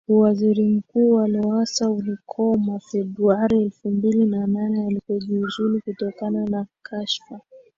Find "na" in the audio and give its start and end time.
4.25-4.47, 6.45-6.65